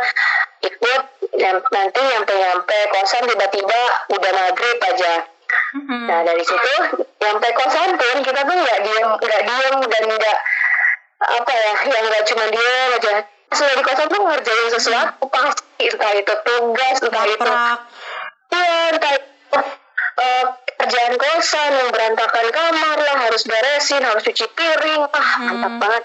ikut 0.61 1.01
yang- 1.35 1.65
nanti 1.67 1.99
nyampe-nyampe 1.99 2.77
kosan 2.91 3.23
tiba-tiba 3.25 3.81
udah 4.09 4.31
maghrib 4.31 4.77
aja. 4.79 5.13
Mm-mm. 5.75 6.07
Nah 6.07 6.19
dari 6.23 6.43
situ 6.43 6.73
nyampe 7.17 7.47
kosan 7.53 7.89
pun 7.95 8.17
kita 8.21 8.41
tuh 8.41 8.55
nggak 8.55 8.79
diem 8.81 9.07
nggak 9.17 9.41
diem 9.43 9.75
dan 9.83 10.03
nggak 10.07 10.37
apa 11.21 11.51
ya 11.51 11.71
yang 11.85 12.03
nggak 12.07 12.23
cuma 12.25 12.45
diem 12.47 12.89
aja. 12.95 13.11
Sudah 13.51 13.73
di 13.75 13.83
kosan 13.83 14.07
tuh 14.07 14.21
ngerjain 14.21 14.69
sesuatu 14.71 15.23
pasti 15.27 15.83
entah 15.83 16.11
itu 16.13 16.33
tugas 16.41 16.97
entah 16.99 17.25
itu. 17.25 17.51
Iya, 18.51 18.75
entah 18.91 19.11
itu 19.11 19.27
eh, 20.21 20.43
kerjaan 20.77 21.13
kosan 21.15 21.71
yang 21.73 21.89
berantakan 21.89 22.47
kamar 22.47 22.97
lah 22.97 23.15
harus 23.21 23.43
beresin 23.43 24.01
harus 24.01 24.23
cuci 24.23 24.45
piring 24.51 25.03
ah 25.09 25.29
mantap 25.41 25.73
banget 25.77 26.03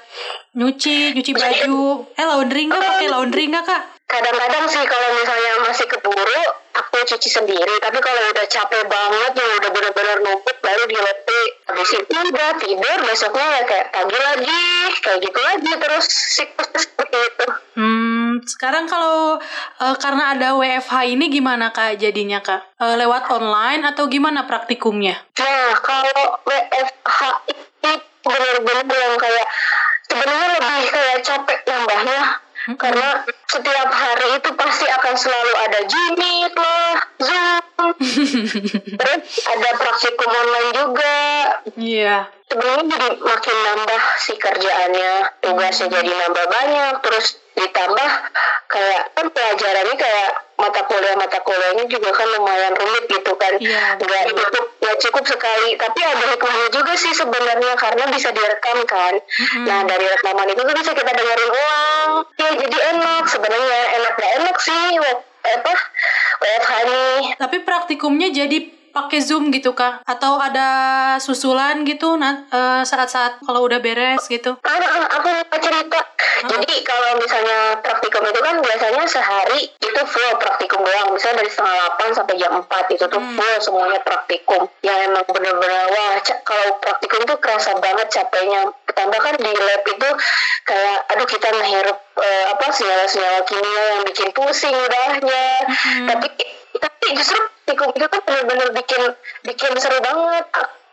Nyuci, 0.57 1.13
nyuci 1.13 1.33
baju. 1.33 2.09
Eh, 2.13 2.25
laundry 2.25 2.63
nggak? 2.67 2.81
Pakai 2.81 3.09
laundry 3.09 3.45
nggak, 3.47 3.65
Kak? 3.65 3.83
Kadang-kadang 4.07 4.65
sih 4.71 4.85
kalau 4.87 5.09
misalnya 5.19 5.53
masih 5.67 5.87
keburu 5.91 6.43
aku 6.79 6.97
cuci 7.03 7.27
sendiri 7.27 7.75
tapi 7.83 7.99
kalau 7.99 8.23
udah 8.31 8.47
capek 8.47 8.87
banget 8.87 9.33
yang 9.35 9.51
udah 9.59 9.71
benar-benar 9.75 10.17
numpuk 10.23 10.57
baru 10.63 10.83
dileti 10.87 11.43
habis 11.67 11.91
itu 11.91 12.15
udah 12.15 12.51
tidur 12.63 12.99
besoknya 13.03 13.47
ya 13.59 13.63
kayak 13.67 13.87
pagi 13.91 14.19
lagi 14.19 14.65
kayak 15.03 15.19
gitu 15.27 15.41
lagi 15.43 15.73
terus 15.83 16.07
siklusnya 16.09 16.81
seperti 16.81 17.19
itu 17.19 17.47
Hmm, 17.77 18.41
sekarang 18.49 18.89
kalau 18.89 19.37
eh, 19.85 19.97
karena 20.01 20.33
ada 20.33 20.57
WFH 20.57 21.13
ini 21.13 21.29
gimana, 21.29 21.77
Kak, 21.77 22.01
jadinya, 22.01 22.41
Kak? 22.41 22.73
Eh, 22.81 22.97
lewat 22.97 23.29
online 23.29 23.85
atau 23.93 24.09
gimana 24.09 24.49
praktikumnya? 24.49 25.21
Nah, 25.37 25.77
kalau 25.85 26.41
WFH 26.49 27.21
ini 27.53 27.93
benar-benar 28.25 28.89
yang 28.89 29.17
kayak 29.21 29.47
sebenarnya 30.09 30.49
lebih 30.57 30.89
kayak 30.89 31.19
capek 31.21 31.59
nambahnya 31.69 32.41
karena 32.75 33.23
setiap 33.47 33.91
hari 33.95 34.43
itu 34.43 34.51
pasti 34.59 34.87
akan 34.91 35.15
selalu 35.15 35.53
ada 35.63 35.81
Jimit 35.87 36.55
lah, 36.59 36.95
Zoom, 37.23 37.95
terus 38.99 39.23
ada 39.47 39.71
praktikum 39.79 40.31
online 40.35 40.71
juga. 40.75 41.19
Iya. 41.79 42.17
Sebenarnya 42.47 42.85
jadi 42.91 43.09
makin 43.23 43.57
nambah 43.71 44.03
sih 44.23 44.39
kerjaannya, 44.39 45.15
tugasnya 45.43 45.87
jadi 45.95 46.11
nambah 46.11 46.47
banyak, 46.47 46.95
terus 47.03 47.39
ditambah 47.57 48.11
kayak 48.71 49.03
kan 49.15 49.27
pelajarannya 49.31 49.97
kayak 49.99 50.31
mata 50.57 50.83
kuliah 50.89 51.17
mata 51.17 51.39
kuliahnya 51.41 51.85
juga 51.89 52.11
kan 52.13 52.27
lumayan 52.35 52.75
rumit 52.75 53.05
gitu 53.07 53.33
kan. 53.35 53.55
Iya, 53.63 53.99
nggak 53.99 54.23
betul. 54.31 54.39
cukup 54.43 54.65
nggak 54.83 54.99
cukup 55.07 55.25
sekali. 55.27 55.69
Tapi 55.75 56.01
ada 56.03 56.25
hikmahnya 56.35 56.69
juga 56.71 56.93
sih 56.95 57.13
sebenarnya 57.15 57.75
karena 57.79 58.05
bisa 58.11 58.29
direkam 58.31 58.79
kan. 58.85 59.15
Nah 59.67 59.79
dari 59.87 60.07
rekaman 60.07 60.51
itu 60.51 60.63
tuh 60.63 60.77
bisa 60.77 60.93
kita 60.95 61.11
dengerin 61.15 61.51
ulang 61.51 61.86
ya 62.39 62.51
jadi 62.55 62.79
enak. 62.97 63.23
Sebenarnya 63.31 63.79
enak 64.01 64.13
gak 64.19 64.33
enak 64.43 64.57
sih 64.63 64.85
apa 65.47 65.75
WFH 66.43 66.73
nih 66.91 67.23
Tapi 67.39 67.57
praktikumnya 67.63 68.29
jadi 68.35 68.75
pakai 68.97 69.21
Zoom 69.21 69.53
gitu, 69.53 69.76
Kak? 69.76 70.00
Atau 70.09 70.41
ada 70.41 70.69
susulan 71.21 71.85
gitu 71.85 72.17
na- 72.17 72.49
eh, 72.49 72.83
saat-saat 72.83 73.45
kalau 73.45 73.69
udah 73.69 73.76
beres 73.85 74.25
gitu? 74.25 74.57
Ah, 74.65 74.81
ah, 74.81 75.05
aku 75.21 75.29
mau 75.29 75.59
cerita. 75.61 76.00
Jadi 76.37 76.85
kalau 76.85 77.17
misalnya 77.17 77.81
praktikum 77.81 78.25
itu 78.25 78.41
kan 78.41 78.57
biasanya 78.61 79.05
sehari 79.09 79.69
itu 79.73 80.00
full 80.05 80.33
praktikum 80.37 80.85
doang. 80.85 81.12
Misalnya 81.12 81.45
dari 81.45 81.50
setengah 81.53 81.76
8 81.97 82.12
sampai 82.12 82.35
jam 82.37 82.53
4 82.57 82.85
itu 82.93 83.05
tuh 83.05 83.21
full 83.21 83.57
semuanya 83.61 84.00
praktikum. 84.05 84.69
Yang 84.85 84.99
emang 85.12 85.25
bener-bener 85.29 85.85
wah 85.93 86.17
kalau 86.45 86.76
praktikum 86.81 87.21
tuh 87.25 87.38
kerasa 87.41 87.76
banget 87.81 88.09
capeknya. 88.12 88.69
Tambah 88.97 89.21
kan 89.21 89.35
di 89.37 89.53
lab 89.53 89.83
itu 89.85 90.09
kayak 90.65 90.99
aduh 91.12 91.29
kita 91.29 91.49
ngehirup 91.53 91.99
eh, 92.17 92.45
apa 92.53 92.65
senyawa-senyawa 92.69 93.41
kimia 93.45 93.83
yang 93.97 94.03
bikin 94.05 94.29
pusing 94.33 94.76
udahnya. 94.76 95.45
Tapi 96.05 96.26
tapi 96.76 97.07
justru 97.17 97.41
praktikum 97.67 97.91
itu 97.99 98.07
tuh 98.07 98.23
bener-bener 98.23 98.69
bikin 98.79 99.03
bikin 99.43 99.73
seru 99.83 99.99
banget. 99.99 100.47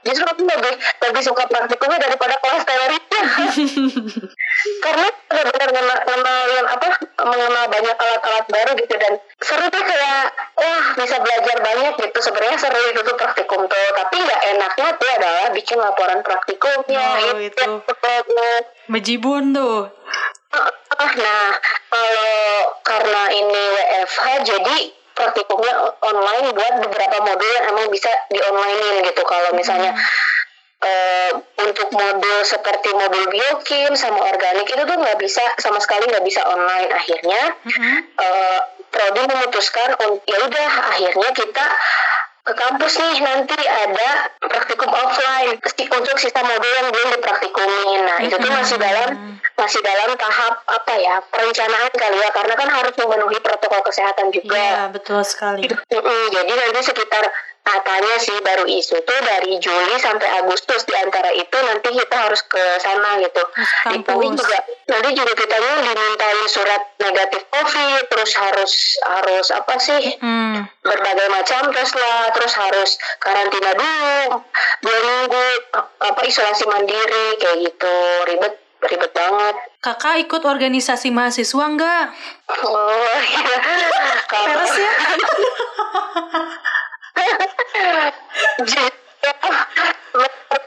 Justru 0.03 0.25
aku 0.27 0.43
lebih 0.43 0.73
lebih 0.99 1.21
suka 1.23 1.47
praktikumnya 1.47 1.95
daripada 1.95 2.35
kelas 2.35 2.67
teorinya 2.67 3.21
karena 4.83 5.07
benar-benar 5.31 5.69
mengenal, 5.71 5.99
mengenalin 6.03 6.65
apa 6.67 6.87
mengenal 7.23 7.65
banyak 7.71 7.95
alat-alat 7.95 8.45
baru 8.51 8.71
gitu 8.83 8.95
dan 8.99 9.13
seru 9.39 9.63
tuh 9.71 9.79
kayak 9.79 10.27
wah 10.59 10.85
bisa 10.99 11.15
belajar 11.23 11.55
banyak 11.55 11.93
gitu 12.03 12.19
sebenarnya 12.19 12.57
seru 12.59 12.81
itu 12.83 12.99
tuh 12.99 13.15
praktikum 13.15 13.63
tuh 13.63 13.87
tapi 13.95 14.15
nggak 14.19 14.41
enaknya 14.51 14.89
tuh 14.99 15.09
adalah 15.13 15.45
bikin 15.55 15.77
laporan 15.79 16.19
praktikumnya 16.19 17.07
Oh, 17.31 17.39
itu. 17.39 17.61
yang 17.63 17.79
banget. 17.79 18.63
Mejibun 18.91 19.55
tuh. 19.55 19.87
Ah, 20.51 21.11
nah 21.15 21.47
kalau 21.87 22.43
karena 22.83 23.21
ini 23.31 23.61
WFH 23.71 24.25
jadi 24.43 24.77
praktikumnya 25.13 25.73
online 26.01 26.53
buat 26.53 26.73
beberapa 26.89 27.17
modul 27.21 27.49
yang 27.53 27.65
emang 27.73 27.87
bisa 27.89 28.09
di 28.29 28.39
onlinein 28.41 29.05
gitu. 29.05 29.21
Kalau 29.25 29.49
misalnya 29.55 29.93
eh, 30.83 31.31
untuk 31.63 31.87
modul 31.95 32.37
seperti 32.43 32.89
modul 32.91 33.25
biokim 33.31 33.95
sama 33.95 34.19
organik 34.27 34.67
itu 34.67 34.83
tuh 34.83 34.97
nggak 34.99 35.17
bisa 35.21 35.43
sama 35.61 35.79
sekali 35.79 36.09
nggak 36.09 36.25
bisa 36.25 36.43
online. 36.49 36.89
Akhirnya 36.91 37.41
Mm-mm. 37.63 37.95
eh, 38.19 38.59
Prodi 38.93 39.25
memutuskan 39.25 39.89
ya 40.29 40.37
udah 40.45 40.69
akhirnya 40.93 41.29
kita 41.33 41.65
ke 42.43 42.53
kampus 42.59 42.93
nih 42.99 43.23
nanti 43.23 43.55
ada 43.55 44.09
praktikum 44.43 44.91
offline 44.91 45.55
untuk 45.93 46.15
sisa 46.19 46.41
modul 46.43 46.71
yang 46.75 46.91
belum 46.91 47.09
dipraktikumin. 47.15 47.99
Nah 48.03 48.19
itu 48.19 48.35
tuh 48.35 48.51
masih 48.51 48.75
dalam 48.75 49.39
masih 49.55 49.79
dalam 49.79 50.11
tahap 50.17 50.59
apa 50.67 50.93
ya 50.99 51.15
perencanaan 51.31 51.93
kali 51.95 52.17
ya 52.19 52.29
karena 52.35 52.53
kan 52.59 52.67
harus 52.67 52.93
memenuhi 52.99 53.37
protokol 53.39 53.81
kesehatan 53.87 54.27
juga. 54.35 54.59
Iya, 54.59 54.91
betul 54.91 55.23
sekali. 55.23 55.71
Jadi 55.71 56.51
nanti 56.51 56.79
sekitar 56.83 57.23
katanya 57.63 58.15
sih 58.19 58.35
baru 58.43 58.67
isu 58.67 58.99
tuh 59.07 59.19
dari 59.23 59.55
Juli 59.63 59.95
sampai 59.95 60.43
Agustus 60.43 60.83
di 60.83 60.93
antara 60.99 61.31
itu 61.31 61.57
nanti 61.63 61.95
kita 61.95 62.15
harus 62.27 62.43
ke 62.43 62.59
sana 62.83 63.23
gitu. 63.23 63.43
Di 63.87 64.03
juga 64.35 64.57
nanti 64.91 65.09
juga 65.15 65.31
kita 65.31 65.55
dimintain 65.63 66.43
surat 66.51 66.83
negatif 66.99 67.47
COVID 67.47 68.03
terus 68.11 68.31
harus 68.35 68.73
harus 69.07 69.47
apa 69.55 69.75
sih 69.79 70.01
Hmm. 70.19 70.67
berbagai 70.83 71.27
macam 71.31 71.71
tes 71.71 71.89
lah 71.95 72.29
terus 72.35 72.53
harus 72.53 72.99
karantina 73.23 73.71
dulu 73.75 74.43
dua 74.83 74.99
minggu 75.03 75.45
apa 76.03 76.21
isolasi 76.27 76.67
mandiri 76.67 77.39
kayak 77.39 77.57
gitu 77.63 77.95
ribet 78.27 78.53
ribet 78.83 79.11
banget. 79.15 79.55
Kakak 79.79 80.19
ikut 80.19 80.43
organisasi 80.43 81.15
mahasiswa 81.15 81.65
nggak? 81.71 82.05
Oh, 82.67 83.15
iya. 83.23 83.55
Peres 84.27 84.75
ya? 84.75 84.91
Jadi, 87.13 88.89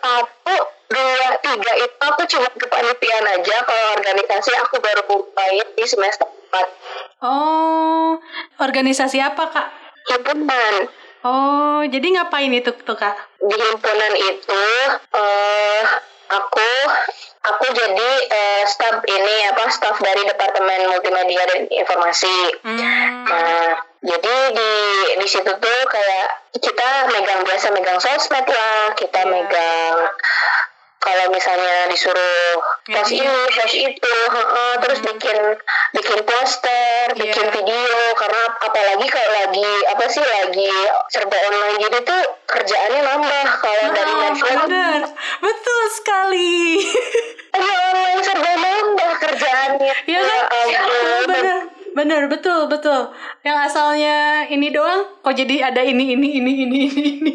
aku 0.07 0.55
dua 0.87 1.29
tiga 1.37 1.73
itu 1.76 1.97
aku 2.00 2.23
cuma 2.26 2.49
kepanitiaan 2.49 3.26
aja 3.29 3.57
kalau 3.61 3.87
organisasi 3.93 4.50
aku 4.57 4.79
baru 4.79 5.03
mulai 5.05 5.59
di 5.73 5.85
semester 5.85 6.26
4 6.49 7.26
Oh, 7.26 8.23
organisasi 8.57 9.19
apa 9.19 9.45
kak? 9.47 9.69
himpunan 10.07 10.87
Oh, 11.21 11.83
jadi 11.83 12.07
ngapain 12.15 12.55
itu 12.55 12.71
tuh 12.76 12.95
kak? 12.95 13.19
di 13.37 13.57
himpunan 13.57 14.12
itu 14.15 14.62
eh 15.11 15.83
aku 16.29 16.71
aku 17.43 17.67
jadi 17.69 18.11
eh, 18.26 18.62
staf 18.65 19.03
ini 19.03 19.35
apa 19.47 19.67
staf 19.69 19.99
dari 19.99 20.23
departemen 20.23 20.87
multimedia 20.87 21.43
dan 21.47 21.67
informasi 21.67 22.37
Hmm. 22.62 22.79
Nah, 23.26 23.71
jadi 24.07 24.35
di 24.55 24.71
di 25.17 25.27
situ 25.27 25.51
tuh 25.51 25.81
kayak 25.87 26.27
kita 26.57 26.89
megang 27.11 27.43
biasa 27.43 27.67
megang 27.71 27.99
sosmed 27.99 28.47
lah, 28.47 28.95
kita 28.95 29.21
Iya. 29.21 29.29
megang 29.29 29.97
kalau 30.97 31.31
misalnya 31.31 31.87
disuruh 31.87 32.59
post 32.83 33.15
Iya. 33.15 33.23
ini, 33.23 33.43
post 33.53 33.77
itu, 33.77 34.15
terus 34.81 34.99
bikin 35.03 35.39
bikin 35.93 36.21
poster, 36.23 37.15
bikin 37.15 37.47
Iya. 37.47 37.53
video 37.53 37.95
karena 38.17 38.43
apalagi 38.59 39.07
kalau 39.07 39.31
lagi 39.37 39.71
apa 39.87 40.05
sih 40.07 40.19
lagi 40.21 40.73
serba 41.09 41.37
online 41.47 41.79
gitu 41.79 41.99
tuh 42.03 42.23
kerjaannya 42.47 43.01
nambah 43.03 43.47
kalau 43.57 43.87
dari 43.93 44.13
Ah, 44.13 44.21
Netflix 44.25 44.57
bener, 44.65 45.01
betul 45.39 45.83
sekali. 45.93 46.59
aja 47.55 47.75
online 47.87 48.23
serba 48.23 48.51
nambah 48.53 49.11
kerjaannya. 49.21 49.93
Iya 50.07 50.21
kan? 50.21 50.43
Ya. 50.67 50.81
Oh, 50.83 51.21
bener, 51.25 51.59
bener, 51.97 52.29
betul, 52.29 52.69
betul. 52.69 53.17
Yang 53.41 53.59
asalnya 53.73 54.45
ini 54.53 54.69
doang, 54.69 55.25
kok 55.25 55.33
jadi 55.33 55.73
ada 55.73 55.81
ini, 55.81 56.12
ini, 56.12 56.29
ini, 56.37 56.53
ini, 56.69 56.81
ini, 56.93 57.03
ini. 57.25 57.33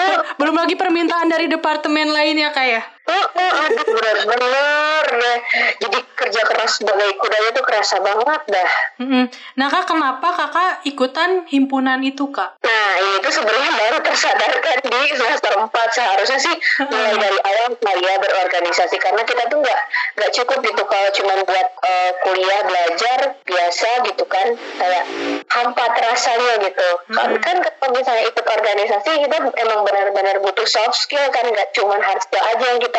Oh, 0.00 0.18
belum 0.40 0.56
lagi 0.56 0.78
permintaan 0.78 1.28
dari 1.28 1.50
departemen 1.50 2.08
lain 2.08 2.40
ya 2.40 2.54
kak 2.54 2.66
ya? 2.66 2.82
Oh, 3.02 3.26
oh, 3.34 3.52
aduh 3.66 3.82
bener-bener 3.82 5.04
deh. 5.10 5.38
Jadi 5.82 5.98
kerja 6.14 6.42
keras 6.46 6.78
sebagai 6.78 7.18
kudanya 7.18 7.50
tuh 7.50 7.64
kerasa 7.66 7.98
banget 7.98 8.42
dah. 8.46 8.70
Mm-mm. 9.02 9.24
Nah 9.58 9.66
kak, 9.66 9.90
kenapa 9.90 10.28
kakak 10.30 10.72
ikutan 10.86 11.42
himpunan 11.50 11.98
itu 12.06 12.30
kak? 12.30 12.62
Nah, 12.62 12.90
ini 13.02 13.18
tuh 13.18 13.34
sebenarnya 13.34 13.70
baru 13.74 13.98
tersadarkan 14.06 14.76
di 14.86 15.00
semester 15.18 15.52
4. 15.58 15.66
Seharusnya 15.90 16.38
sih 16.38 16.54
mulai 16.86 17.14
dari 17.18 17.38
awal 17.42 17.74
kali 17.74 18.02
ya 18.06 18.14
berorganisasi. 18.22 18.96
Karena 19.02 19.22
kita 19.26 19.50
tuh 19.50 19.58
nggak 19.58 19.80
nggak 20.22 20.30
cukup 20.38 20.58
gitu 20.62 20.82
kalau 20.86 21.08
cuma 21.10 21.34
buat 21.42 21.68
eh, 21.82 22.10
kuliah 22.22 22.60
belajar 22.70 23.18
biasa 23.42 23.88
gitu 24.06 24.24
kan. 24.30 24.46
Kayak 24.78 25.04
hampa 25.50 25.84
terasanya 25.98 26.54
gitu. 26.70 26.88
Kan, 27.10 27.30
kan 27.42 27.56
kalau 27.66 27.90
misalnya 27.98 28.30
ikut 28.30 28.46
organisasi 28.46 29.10
kita 29.26 29.36
emang 29.58 29.80
benar-benar 29.82 30.38
butuh 30.38 30.70
soft 30.70 30.94
skill 30.94 31.26
kan. 31.34 31.50
Nggak 31.50 31.74
cuma 31.74 31.98
hard 31.98 32.22
skill 32.22 32.46
aja 32.46 32.64
yang 32.70 32.78
kita 32.78 32.91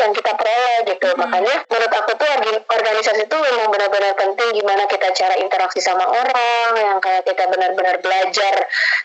yang 0.00 0.10
kita 0.16 0.32
peroleh 0.34 0.78
gitu. 0.88 1.08
Makanya 1.14 1.54
menurut 1.68 1.92
aku 1.92 2.12
tuh 2.16 2.28
organisasi 2.66 3.28
itu 3.28 3.36
memang 3.36 3.68
benar-benar 3.70 4.12
penting 4.16 4.48
gimana 4.56 4.88
kita 4.88 5.12
cara 5.12 5.34
interaksi 5.38 5.78
sama 5.78 6.08
orang 6.08 6.70
yang 6.78 6.98
kayak 6.98 7.22
kita 7.28 7.44
benar-benar 7.46 8.00
belajar 8.00 8.54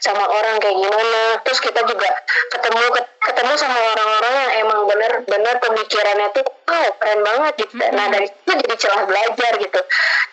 sama 0.02 0.26
orang 0.26 0.58
kayak 0.64 0.78
gimana. 0.80 1.22
Terus 1.44 1.60
kita 1.62 1.82
juga 1.86 2.10
ketemu 2.54 2.84
ketemu 3.26 3.54
sama 3.58 3.80
orang-orang 3.96 4.34
yang 4.34 4.52
emang 4.66 4.80
benar-benar 4.86 5.56
pemikirannya 5.60 6.28
tuh 6.34 6.46
oh 6.46 6.90
keren 6.98 7.22
banget 7.22 7.54
gitu. 7.66 7.74
Nah 7.94 8.06
dari 8.10 8.28
situ 8.30 8.52
jadi 8.62 8.76
celah 8.78 9.04
belajar 9.06 9.52
gitu. 9.62 9.82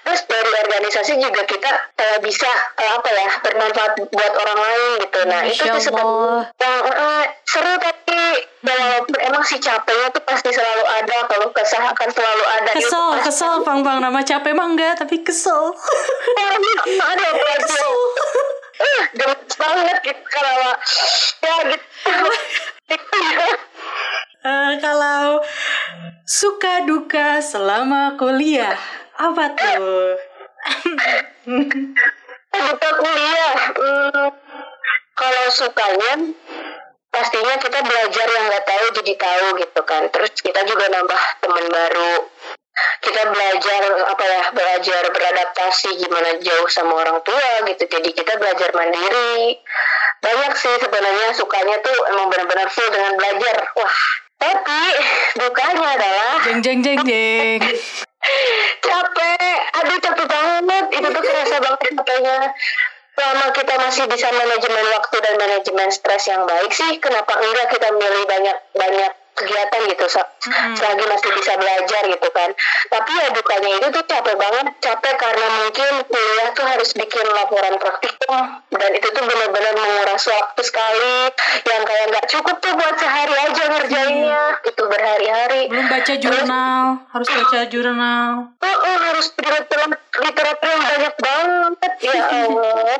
Terus 0.03 0.21
dari 0.29 0.51
organisasi 0.67 1.13
juga 1.21 1.43
kita 1.45 1.71
eh, 1.99 2.19
bisa 2.21 2.51
eh, 2.81 2.91
apa 2.93 3.09
ya 3.13 3.29
bermanfaat 3.45 3.93
buat 4.13 4.33
orang 4.37 4.59
lain 4.59 4.91
gitu. 5.07 5.21
Nah 5.29 5.41
itu 5.47 5.63
Masya 5.63 5.75
tuh 5.75 5.83
sebenarnya 5.83 6.43
yang 6.61 6.77
eh, 6.89 7.25
seru 7.47 7.75
tapi 7.81 8.21
walaupun 8.63 9.19
emang 9.21 9.43
si 9.43 9.59
capeknya 9.59 10.09
tuh 10.11 10.23
pasti 10.23 10.49
selalu 10.49 10.85
ada 10.87 11.17
kalau 11.27 11.51
kesah 11.51 11.83
akan 11.91 12.09
selalu 12.09 12.45
ada 12.49 12.71
Itu 12.73 12.87
Kesel, 12.87 13.07
pasti- 13.13 13.25
kesel, 13.27 13.55
bang 13.63 13.81
bang 13.83 13.99
nama 13.99 14.21
capek 14.21 14.53
mah 14.53 14.67
enggak, 14.69 14.95
tapi 14.97 15.21
kesel. 15.21 15.75
ada 17.03 17.25
apalagi 17.27 17.59
Kesel. 17.61 17.93
uh, 18.73 19.03
gemes 19.13 19.53
banget 19.53 19.97
gitu 20.03 20.23
kalau 20.27 20.57
ya 21.39 21.57
gitu. 21.69 21.91
Eh, 24.43 24.73
kalau 24.83 25.39
suka 26.25 26.83
duka 26.83 27.39
selama 27.39 28.19
kuliah, 28.19 28.75
apa 29.15 29.55
tuh? 29.55 30.19
Buka 32.51 32.91
kuliah 32.93 33.55
hmm, 33.71 34.29
kalau 35.15 35.47
sukanya 35.47 36.35
pastinya 37.13 37.55
kita 37.61 37.79
belajar 37.85 38.27
yang 38.27 38.45
nggak 38.49 38.65
tahu 38.65 38.85
jadi 38.99 39.13
tahu 39.21 39.47
gitu 39.61 39.81
kan. 39.85 40.03
Terus 40.09 40.33
kita 40.41 40.61
juga 40.65 40.89
nambah 40.89 41.21
teman 41.45 41.67
baru. 41.69 42.15
Kita 43.05 43.29
belajar 43.29 43.83
apa 44.09 44.25
ya 44.25 44.43
belajar 44.57 45.03
beradaptasi 45.13 45.93
gimana 46.01 46.41
jauh 46.41 46.69
sama 46.73 47.05
orang 47.05 47.21
tua 47.21 47.69
gitu. 47.69 47.85
Jadi 47.85 48.17
kita 48.17 48.41
belajar 48.41 48.73
mandiri. 48.73 49.61
Banyak 50.25 50.53
sih 50.57 50.75
sebenarnya 50.81 51.37
sukanya 51.37 51.77
tuh 51.85 51.97
emang 52.17 52.33
benar-benar 52.33 52.73
full 52.73 52.89
dengan 52.89 53.13
belajar. 53.21 53.71
Wah 53.77 53.97
tapi 54.43 54.83
dukanya 55.39 55.87
adalah 55.95 56.35
Jeng 56.43 56.59
jeng 56.65 56.81
jeng 56.83 56.99
jeng. 57.09 57.61
capek. 58.83 59.57
Aduh 59.79 59.99
capek 60.03 60.27
banget. 60.27 60.85
Itu 60.97 61.09
tuh 61.13 61.23
kerasa 61.23 61.57
banget 61.61 61.81
capeknya 61.93 62.39
selama 63.13 63.47
kita 63.53 63.75
masih 63.77 64.05
bisa 64.09 64.29
manajemen 64.33 64.87
waktu 64.93 65.17
dan 65.21 65.35
manajemen 65.37 65.89
stres 65.93 66.25
yang 66.29 66.43
baik 66.49 66.73
sih. 66.73 66.97
Kenapa 66.99 67.37
enggak 67.41 67.67
kita 67.73 67.89
milih 67.93 68.25
banyak 68.25 68.57
banyak 68.73 69.13
kegiatan 69.33 69.81
gitu 69.89 70.07
se- 70.13 70.21
Mm-mm. 70.45 70.77
selagi 70.77 71.05
masih 71.09 71.31
bisa 71.33 71.57
belajar 71.57 72.03
gitu 72.05 72.29
kan. 72.37 72.53
Tapi 72.93 73.11
ya 73.17 73.27
dukanya 73.33 73.71
itu 73.81 73.87
tuh 73.89 74.05
capek 74.05 74.37
banget. 74.37 74.67
Capek 74.85 75.15
karena 75.17 75.47
mungkin 75.57 75.93
kuliah 76.05 76.49
tuh 76.53 76.67
harus 76.69 76.91
bikin 76.93 77.27
laporan 77.33 77.81
praktikum. 77.81 78.61
Dan 78.69 78.91
itu 78.93 79.09
tuh 79.09 79.25
benar-benar 79.25 79.73
menguras 79.73 80.25
waktu 80.29 80.61
sekali. 80.61 81.33
Yang 81.65 81.83
kayak 81.89 82.05
nggak 82.13 82.27
cukup 82.29 82.57
tuh 82.61 82.73
buat 82.77 82.97
sehari 83.01 83.35
aja 83.41 83.65
ngerjainnya 83.73 84.52
itu 84.73 84.83
berhari-hari 84.89 85.69
Belum 85.69 85.87
baca 85.87 86.15
jurnal, 86.17 86.85
harus 87.13 87.29
baca 87.29 87.59
jurnal. 87.69 88.31
Oh, 88.57 88.77
oh, 88.81 88.97
harus 89.13 89.27
literatur 89.37 89.81
literatur 90.17 90.69
yang 90.73 90.85
banyak 90.89 91.15
banget 91.21 91.93
ya 92.01 92.13
Allah. 92.43 92.99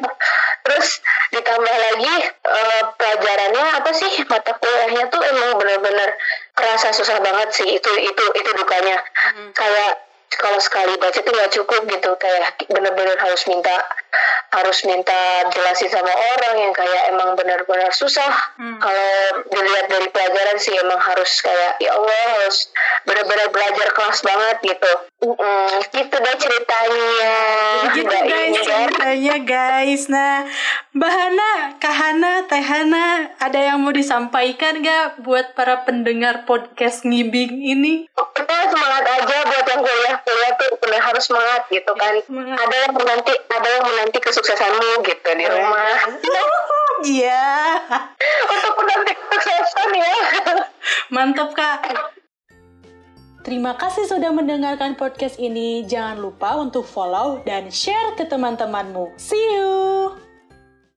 Terus 0.63 0.89
ditambah 1.33 1.77
lagi 1.89 2.15
eh, 2.29 2.83
pelajarannya 3.01 3.67
apa 3.81 3.91
sih 3.97 4.13
mata 4.29 4.53
kuliahnya 4.61 5.09
tuh 5.09 5.23
emang 5.25 5.57
benar-benar 5.57 6.13
kerasa 6.53 6.93
susah 6.93 7.19
banget 7.25 7.49
sih 7.57 7.69
itu 7.73 7.91
itu 7.97 8.25
itu 8.37 8.51
dukanya. 8.53 9.01
Kayak 9.57 10.12
kalau 10.39 10.59
sekali 10.61 10.95
baca 10.97 11.19
tuh 11.19 11.33
nggak 11.33 11.53
cukup 11.53 11.81
gitu 11.89 12.11
kayak 12.21 12.57
benar-benar 12.71 13.17
harus 13.19 13.43
minta 13.49 13.75
harus 14.53 14.79
minta 14.85 15.49
jelasin 15.49 15.89
sama 15.89 16.13
orang 16.13 16.55
yang 16.61 16.73
kayak 16.77 17.03
emang 17.09 17.33
benar-benar 17.35 17.89
susah. 17.97 18.33
Hmm. 18.61 18.77
Kalau 18.77 19.13
dilihat 19.49 19.89
dari 19.89 20.09
pelajaran 20.13 20.57
sih 20.61 20.77
emang 20.77 21.01
harus 21.01 21.41
kayak 21.41 21.81
ya 21.81 21.97
Allah 21.97 22.23
harus 22.37 22.69
benar-benar 23.09 23.49
belajar 23.49 23.89
kelas 23.97 24.19
banget 24.21 24.57
gitu. 24.61 24.93
Mm-mm, 25.23 25.69
gitu 25.97 26.17
deh 26.19 26.37
ceritanya. 26.37 27.25
Mbak 27.97 28.23
guys 28.29 28.59
Ceritanya 29.23 29.47
guys. 29.47 30.11
Nah, 30.11 30.51
Mbak 30.99 31.13
Hana, 31.15 31.51
Kak 31.79 31.95
Hana, 31.95 32.33
Teh 32.51 32.59
Hana, 32.59 33.31
ada 33.39 33.55
yang 33.55 33.79
mau 33.79 33.95
disampaikan 33.95 34.83
gak 34.83 35.23
buat 35.23 35.55
para 35.55 35.87
pendengar 35.87 36.43
podcast 36.43 37.07
ngibing 37.07 37.63
ini? 37.63 38.11
Pokoknya 38.19 38.67
semangat 38.67 39.07
aja 39.07 39.37
buat 39.47 39.67
yang 39.71 39.79
kuliah 39.79 40.17
kuliah 40.27 40.53
tuh 40.59 40.75
benar 40.83 41.01
harus 41.07 41.23
semangat 41.23 41.63
gitu 41.71 41.93
kan. 41.95 42.19
Semangat. 42.27 42.67
Ada 42.67 42.77
yang 42.83 42.93
menanti 42.99 43.35
ada 43.47 43.69
yang 43.71 43.85
menanti 43.87 44.19
kesuksesanmu 44.19 44.91
gitu 45.07 45.31
di 45.39 45.47
rumah. 45.47 45.95
Iya. 47.03 47.79
Untuk 48.59 48.75
menanti 48.83 49.13
kesuksesan 49.15 49.91
ya. 49.91 50.15
Mantap 51.15 51.55
Kak. 51.55 51.79
Terima 53.43 53.75
kasih 53.75 54.07
sudah 54.07 54.31
mendengarkan 54.31 54.95
podcast 54.95 55.43
ini. 55.43 55.83
Jangan 55.83 56.23
lupa 56.23 56.55
untuk 56.63 56.87
follow 56.87 57.43
dan 57.43 57.75
share 57.75 58.15
ke 58.15 58.23
teman-temanmu. 58.23 59.19
See 59.19 59.59
you. 59.59 60.32